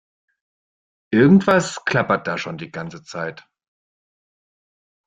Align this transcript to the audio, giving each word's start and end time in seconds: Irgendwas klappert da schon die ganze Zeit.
Irgendwas 1.11 1.85
klappert 1.85 2.25
da 2.25 2.39
schon 2.39 2.57
die 2.57 2.71
ganze 2.71 3.03
Zeit. 3.03 3.45